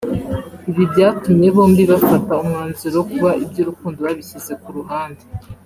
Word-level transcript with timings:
ibi 0.69 0.83
byatumye 0.91 1.47
bombi 1.55 1.83
bafata 1.91 2.31
umwanzuro 2.43 2.95
wo 2.99 3.05
kuba 3.11 3.31
iby’urukundo 3.43 3.97
babishyize 4.05 4.53
ku 4.63 4.69
ruhande 4.77 5.23